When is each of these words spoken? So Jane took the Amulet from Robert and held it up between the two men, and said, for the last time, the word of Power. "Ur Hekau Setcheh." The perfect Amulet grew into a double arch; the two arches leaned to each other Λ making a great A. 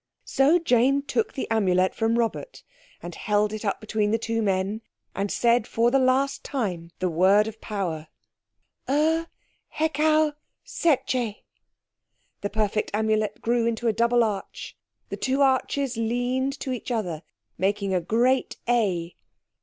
So 0.25 0.57
Jane 0.57 1.03
took 1.03 1.33
the 1.33 1.47
Amulet 1.51 1.93
from 1.93 2.17
Robert 2.17 2.63
and 3.03 3.13
held 3.13 3.53
it 3.53 3.63
up 3.63 3.79
between 3.79 4.09
the 4.09 4.17
two 4.17 4.41
men, 4.41 4.81
and 5.13 5.31
said, 5.31 5.67
for 5.67 5.91
the 5.91 5.99
last 5.99 6.43
time, 6.43 6.89
the 6.97 7.07
word 7.07 7.45
of 7.47 7.61
Power. 7.61 8.07
"Ur 8.89 9.27
Hekau 9.77 10.33
Setcheh." 10.65 11.43
The 12.41 12.49
perfect 12.49 12.89
Amulet 12.95 13.43
grew 13.43 13.67
into 13.67 13.87
a 13.87 13.93
double 13.93 14.23
arch; 14.23 14.75
the 15.09 15.17
two 15.17 15.43
arches 15.43 15.97
leaned 15.97 16.59
to 16.61 16.71
each 16.71 16.89
other 16.89 17.21
Λ 17.21 17.23
making 17.59 17.93
a 17.93 18.01
great 18.01 18.57
A. 18.67 19.13